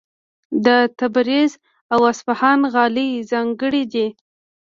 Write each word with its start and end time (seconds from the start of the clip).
د 0.65 0.67
تبریز 0.99 1.51
او 1.93 1.99
اصفهان 2.11 2.59
غالۍ 2.73 3.09
ځانګړې 3.31 3.83
دي. 3.93 4.07